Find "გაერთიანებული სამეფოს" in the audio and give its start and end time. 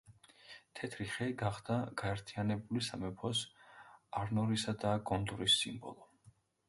2.03-3.43